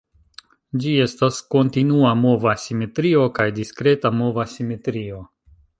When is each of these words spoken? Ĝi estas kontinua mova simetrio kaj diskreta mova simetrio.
Ĝi 0.85 0.93
estas 1.03 1.41
kontinua 1.55 2.15
mova 2.23 2.57
simetrio 2.65 3.29
kaj 3.39 3.49
diskreta 3.61 4.17
mova 4.23 4.51
simetrio. 4.57 5.27